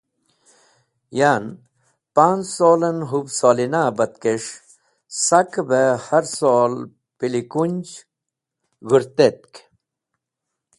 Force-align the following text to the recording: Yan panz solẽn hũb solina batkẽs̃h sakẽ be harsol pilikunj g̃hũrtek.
Yan 1.19 1.45
panz 2.15 2.43
solẽn 2.55 2.97
hũb 3.09 3.27
solina 3.37 3.81
batkẽs̃h 3.97 4.53
sakẽ 5.23 5.63
be 5.69 5.81
harsol 6.05 6.73
pilikunj 7.17 7.87
g̃hũrtek. 8.87 9.45